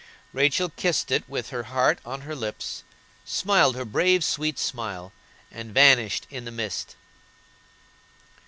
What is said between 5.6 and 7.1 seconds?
vanished in the mist.